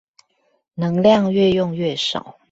[0.73, 2.39] 能量愈用愈少